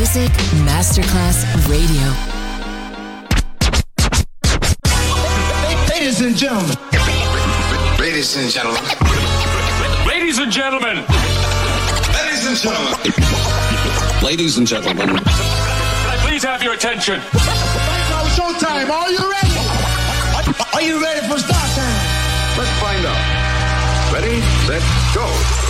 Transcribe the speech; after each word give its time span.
Music 0.00 0.32
Masterclass 0.64 1.44
Radio. 1.68 2.08
Ladies 5.90 6.22
and 6.22 6.34
gentlemen. 6.34 6.74
Ladies 7.98 8.34
and 8.34 8.50
gentlemen. 8.50 8.82
Ladies 10.08 10.38
and 10.38 10.50
gentlemen. 10.50 11.04
Ladies 12.16 12.46
and 12.46 12.56
gentlemen. 12.56 14.24
Ladies 14.24 14.56
and 14.56 14.66
gentlemen. 14.66 15.06
Can 15.06 15.18
I 15.18 16.16
Please 16.26 16.44
have 16.44 16.62
your 16.62 16.72
attention. 16.72 17.18
Now 17.18 18.24
showtime. 18.32 18.88
Are 18.88 19.10
you 19.10 19.20
ready? 19.20 19.54
Are 20.72 20.80
you 20.80 21.02
ready 21.02 21.28
for 21.28 21.38
start 21.38 21.70
time? 21.76 22.56
Let's 22.56 22.72
find 22.80 23.04
out. 23.04 24.14
Ready, 24.14 24.40
set, 24.64 24.82
go. 25.14 25.69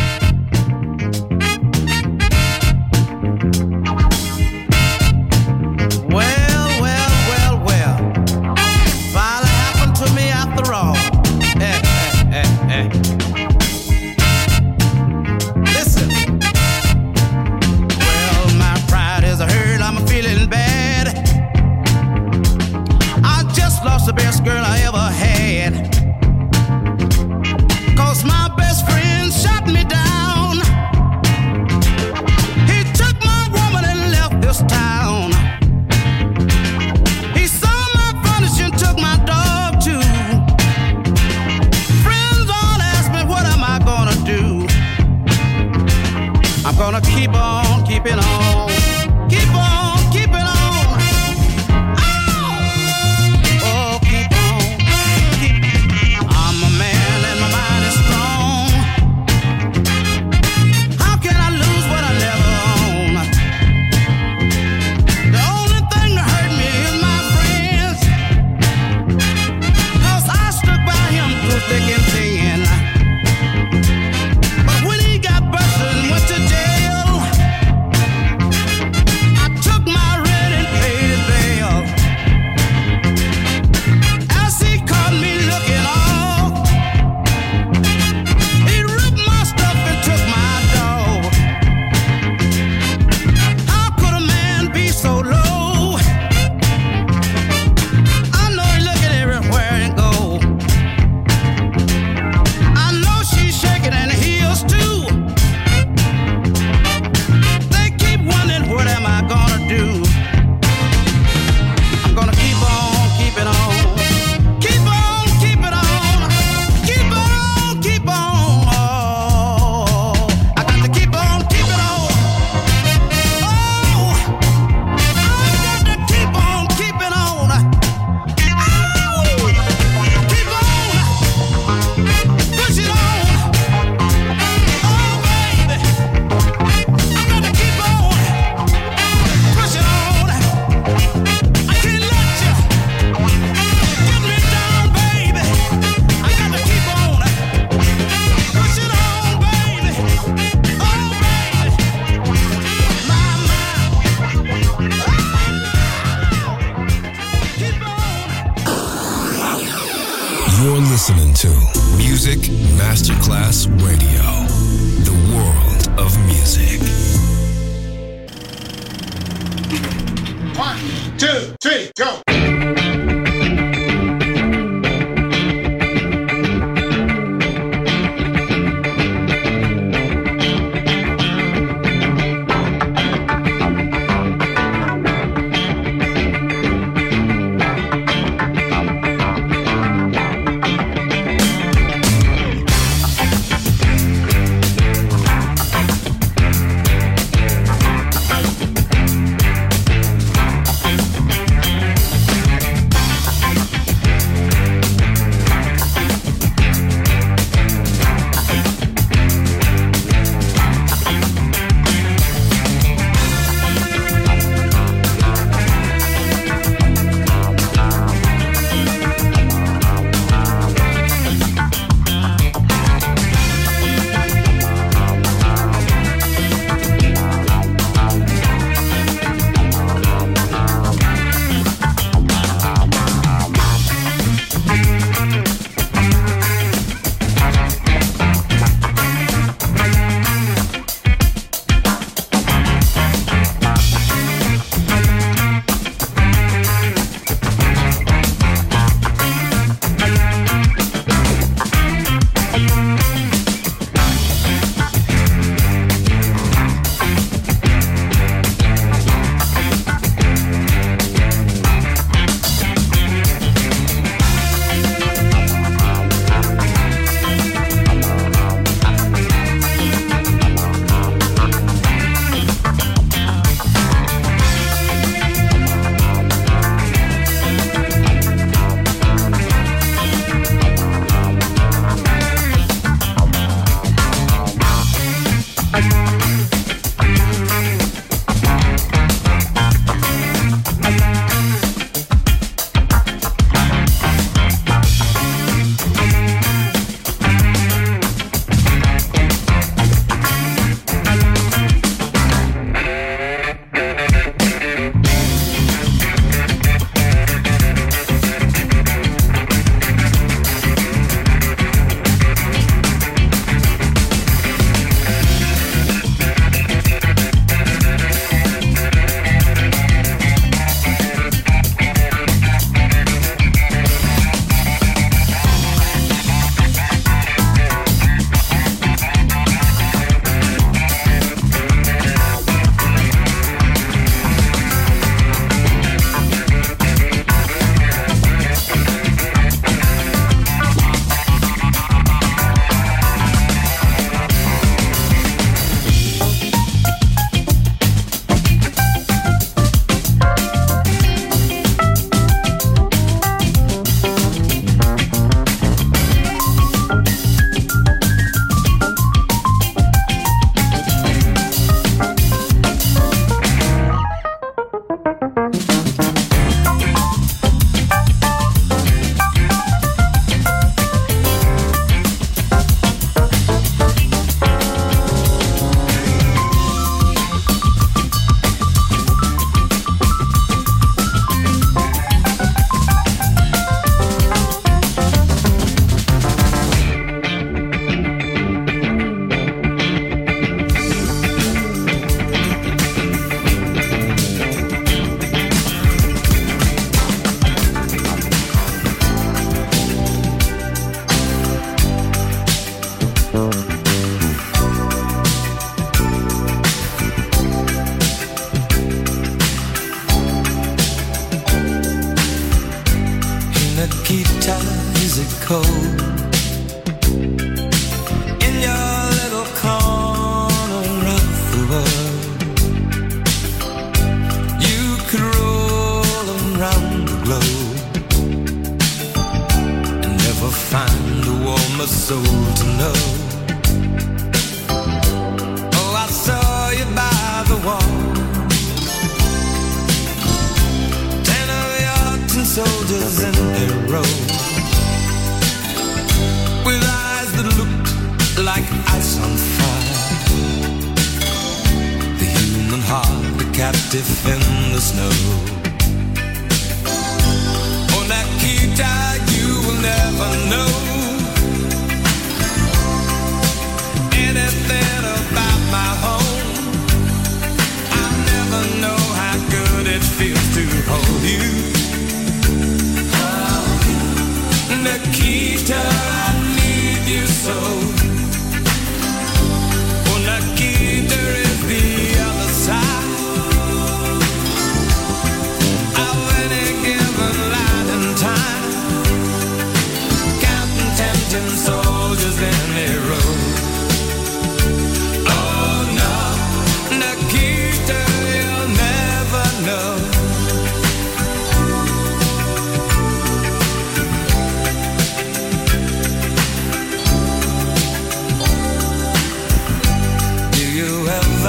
Cold? 415.51 416.00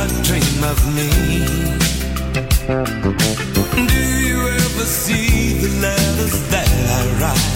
Ever 0.03 0.23
dream 0.25 0.65
of 0.65 0.79
me? 0.97 1.11
Do 3.89 4.01
you 4.27 4.49
ever 4.49 4.85
see 4.85 5.59
the 5.63 5.69
letters 5.81 6.37
that 6.51 6.71
I 6.99 7.03
write? 7.21 7.55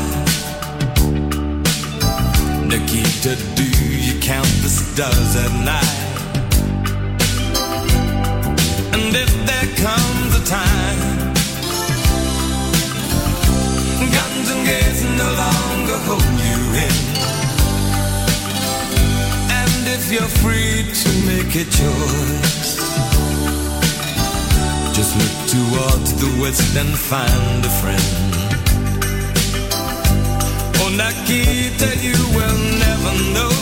Nikita, 2.66 3.32
do 3.54 3.64
you 4.06 4.14
count 4.20 4.52
the 4.64 4.68
stars 4.68 5.36
at 5.44 5.52
night? 5.72 5.98
And 8.96 9.16
if 9.16 9.32
there 9.48 9.68
comes 9.86 10.30
a 10.36 10.44
time 10.44 11.09
And 14.72 14.98
no 15.18 15.28
longer 15.44 15.98
hold 16.06 16.36
you 16.46 16.58
in. 16.86 16.96
And 19.60 19.82
if 19.96 20.12
you're 20.12 20.32
free 20.42 20.84
to 21.02 21.10
make 21.26 21.52
a 21.56 21.64
choice, 21.64 22.78
just 24.94 25.12
look 25.20 25.36
towards 25.56 26.10
the 26.22 26.30
west 26.40 26.76
and 26.76 26.92
find 26.96 27.64
a 27.64 27.72
friend. 27.80 28.30
Oh, 30.82 30.90
Nikita, 31.00 31.90
you 32.06 32.18
will 32.36 32.58
never 32.86 33.12
know 33.34 33.54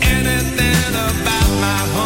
anything 0.00 0.94
about 0.94 1.50
my 1.60 1.80
home. 1.94 2.05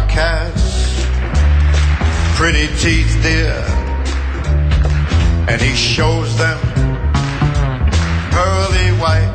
I. 0.00 0.52
Pretty 2.36 2.68
teeth, 2.78 3.18
dear, 3.20 3.52
and 5.48 5.60
he 5.60 5.74
shows 5.74 6.38
them 6.38 6.58
pearly 8.30 8.90
white. 9.00 9.34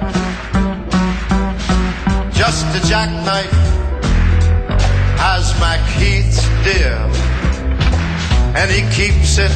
Just 2.31 2.65
a 2.77 2.87
jackknife 2.87 3.51
has 5.19 5.51
MacHeath, 5.59 6.39
dear, 6.63 6.95
and 8.55 8.71
he 8.71 8.81
keeps 8.95 9.37
it 9.37 9.51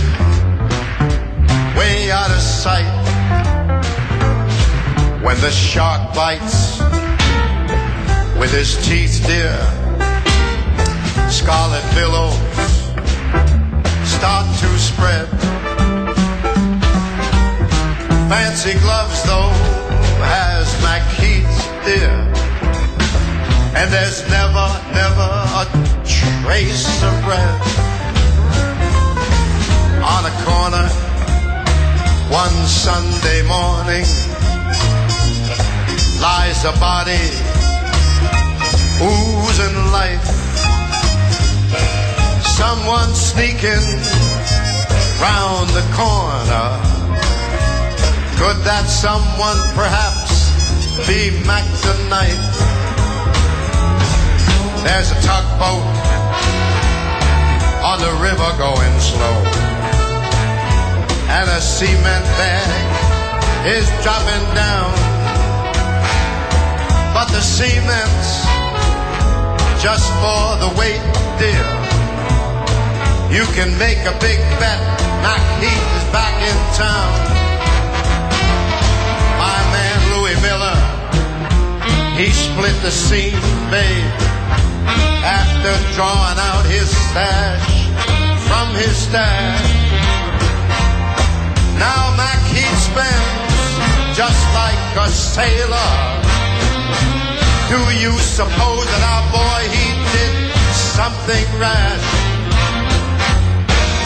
way 1.78 2.12
out 2.12 2.32
of 2.32 2.42
sight. 2.42 2.94
When 5.24 5.40
the 5.40 5.52
shark 5.52 6.14
bites 6.14 6.80
with 8.38 8.52
his 8.52 8.76
teeth, 8.86 9.24
dear 9.26 9.87
scarlet 11.38 11.86
billows 11.94 12.34
start 14.10 14.48
to 14.58 14.70
spread. 14.80 15.28
Fancy 18.28 18.74
gloves, 18.80 19.22
though, 19.24 19.54
has 20.34 20.66
Macheath's 20.82 21.62
dear. 21.86 22.16
And 23.78 23.88
there's 23.94 24.28
never, 24.30 24.68
never 24.98 25.30
a 25.62 25.66
trace 26.04 26.90
of 27.04 27.14
red. 27.30 27.58
On 30.14 30.24
a 30.26 30.34
corner, 30.48 30.88
one 32.34 32.58
Sunday 32.66 33.44
morning, 33.46 34.06
lies 36.20 36.66
a 36.66 36.74
body 36.80 37.26
oozing 39.00 39.78
life. 39.92 40.37
Someone 42.58 43.14
sneaking 43.14 43.86
round 45.22 45.70
the 45.78 45.86
corner. 45.94 46.68
Could 48.34 48.58
that 48.66 48.90
someone 48.90 49.62
perhaps 49.78 50.50
be 51.06 51.30
Mac 51.46 51.62
tonight? 51.86 52.42
There's 54.82 55.14
a 55.14 55.20
tugboat 55.22 55.86
on 57.86 58.02
the 58.02 58.14
river 58.26 58.50
going 58.58 58.96
slow. 59.06 59.38
And 61.30 61.46
a 61.54 61.62
cement 61.62 62.26
bag 62.42 63.70
is 63.70 63.86
dropping 64.02 64.46
down. 64.58 64.98
But 67.14 67.30
the 67.30 67.42
cement's 67.42 68.50
just 69.78 70.10
for 70.18 70.58
the 70.58 70.74
weight, 70.74 71.06
dear. 71.38 71.77
You 73.30 73.44
can 73.54 73.78
make 73.78 74.00
a 74.08 74.16
big 74.24 74.40
bet. 74.56 74.80
Mac 75.20 75.44
Heath 75.60 75.90
is 76.00 76.08
back 76.16 76.36
in 76.48 76.58
town. 76.80 77.12
My 79.36 79.60
man 79.76 79.98
Louis 80.16 80.38
Miller, 80.40 80.80
he 82.16 82.32
split 82.32 82.74
the 82.82 82.90
seam, 82.90 83.36
babe, 83.70 84.16
after 85.28 85.76
drawing 85.94 86.40
out 86.40 86.66
his 86.72 86.88
stash 86.88 87.68
from 88.48 88.74
his 88.80 88.96
stash. 88.96 89.68
Now 91.76 92.16
Macheath 92.16 92.80
spends 92.80 94.16
just 94.16 94.44
like 94.56 94.82
a 95.04 95.10
sailor. 95.12 95.94
Do 97.68 97.80
you 98.00 98.18
suppose 98.24 98.88
that 98.88 99.04
our 99.04 99.26
boy 99.36 99.62
he 99.76 99.88
did 100.16 100.56
something 100.72 101.60
rash? 101.60 102.27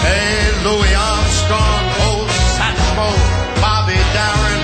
Hey, 0.02 0.52
Louis 0.66 0.94
Armstrong, 0.96 1.84
old 2.08 2.30
Satchmo, 2.56 3.10
Bobby 3.62 4.00
Darin, 4.16 4.62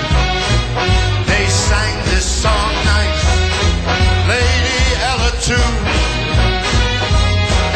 they 1.30 1.46
sang 1.46 1.96
this 2.10 2.26
song 2.42 2.72
nice. 2.84 3.24
Lady 4.32 4.80
Ella 5.10 5.30
too. 5.48 5.68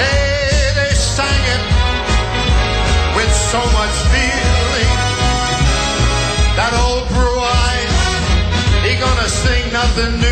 Hey, 0.02 0.74
they 0.78 0.92
sang 0.94 1.42
it 1.54 1.62
with 3.16 3.32
so 3.52 3.60
much 3.78 3.94
feeling. 4.12 4.92
That 6.58 6.72
old 6.84 7.06
blue-eyed, 7.14 7.90
he 8.84 8.92
gonna 8.98 9.28
sing 9.28 9.72
nothing 9.72 10.20
new. 10.20 10.31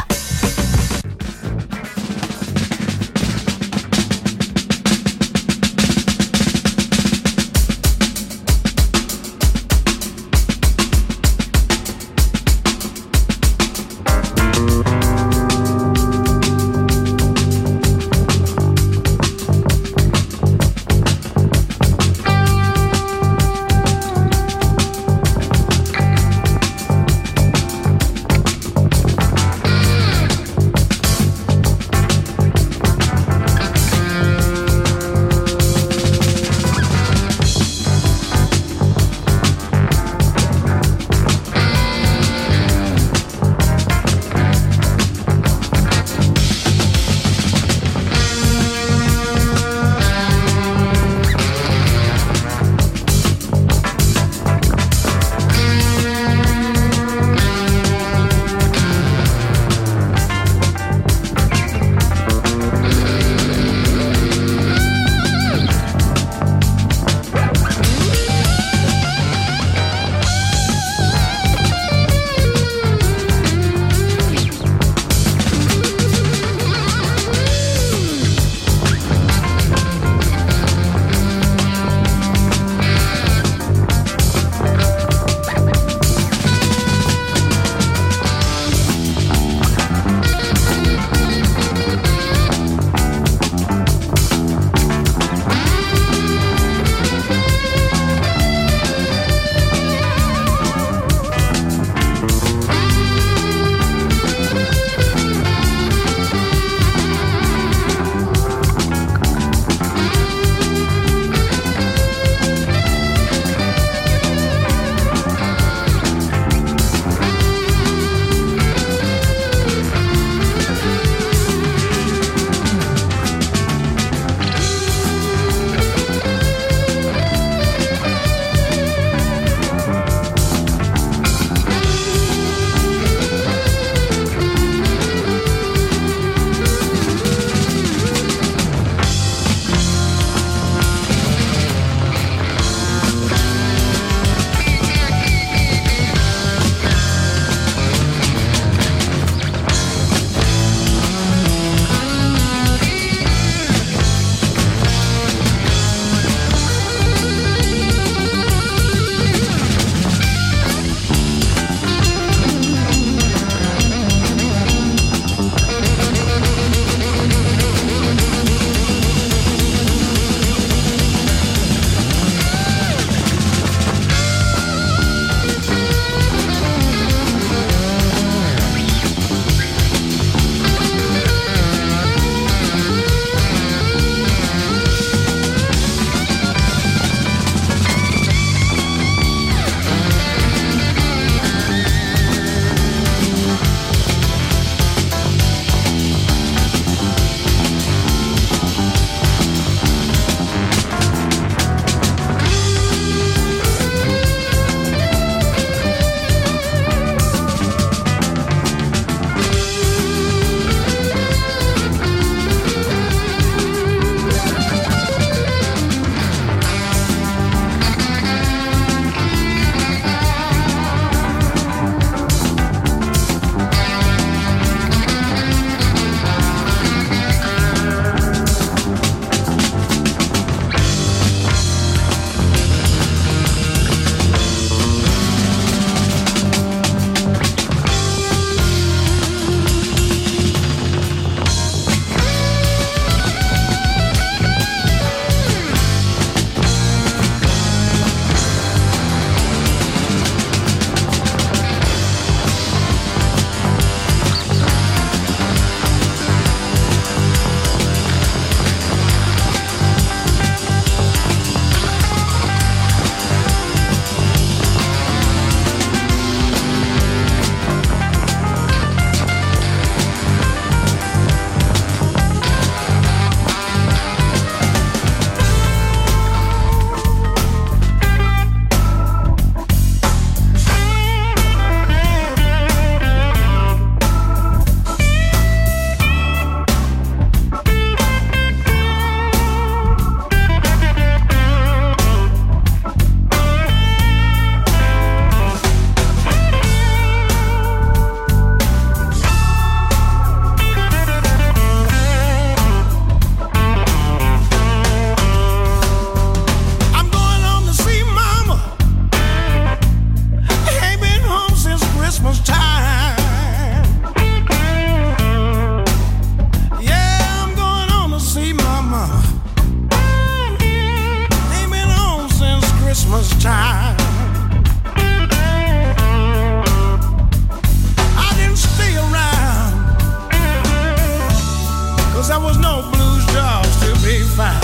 Cause 332.21 332.29
there 332.29 332.39
was 332.39 332.59
no 332.59 332.87
blues 332.93 333.25
jobs 333.33 333.79
to 333.79 333.95
be 334.05 334.19
found. 334.37 334.63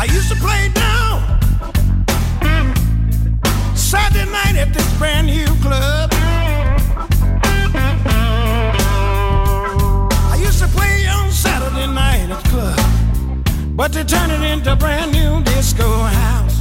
I 0.00 0.06
used 0.10 0.30
to 0.30 0.36
play 0.36 0.70
down 0.72 1.20
Saturday 3.76 4.24
night 4.32 4.56
at 4.56 4.72
this 4.72 4.90
brand 4.96 5.26
new 5.26 5.44
club. 5.60 6.08
I 10.32 10.36
used 10.40 10.60
to 10.60 10.68
play 10.68 11.06
on 11.06 11.30
Saturday 11.30 11.88
night 11.92 12.30
at 12.30 12.42
the 12.42 12.48
club, 12.48 13.76
but 13.76 13.92
they 13.92 14.04
turned 14.04 14.32
it 14.32 14.40
into 14.40 14.74
brand 14.74 15.12
new 15.12 15.42
disco 15.42 15.86
house. 15.86 16.51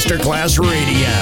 Masterclass 0.00 0.58
Radio. 0.58 1.19